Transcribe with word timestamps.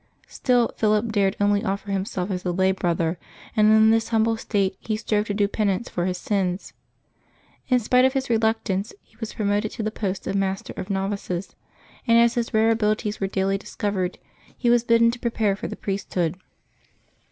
Still 0.27 0.71
Philip 0.77 1.11
dared 1.11 1.35
only 1.39 1.63
offer 1.63 1.91
himself 1.91 2.31
as 2.31 2.43
a 2.43 2.51
lay 2.51 2.71
brother, 2.71 3.19
and 3.55 3.67
in 3.71 3.91
this 3.91 4.07
humble 4.09 4.35
state 4.35 4.75
he 4.79 4.95
strove^ 4.97 5.27
to 5.27 5.33
do 5.35 5.47
penance 5.47 5.89
for 5.89 6.07
his 6.07 6.17
sins. 6.17 6.73
In 7.67 7.77
spite 7.79 8.03
of 8.03 8.13
his 8.13 8.27
reluctance, 8.27 8.93
he 9.03 9.15
was 9.19 9.35
promoted 9.35 9.69
to 9.73 9.83
the 9.83 9.91
post 9.91 10.25
of 10.25 10.35
master 10.35 10.73
of 10.75 10.89
novices; 10.89 11.53
and 12.07 12.17
as 12.17 12.33
his 12.33 12.51
rare 12.51 12.71
abilities 12.71 13.19
were 13.19 13.27
daily 13.27 13.59
discovered, 13.59 14.17
he 14.57 14.71
was 14.71 14.83
bidden 14.83 15.11
to 15.11 15.19
prepare 15.19 15.55
for 15.55 15.67
the 15.67 15.75
priesthood. 15.75 16.33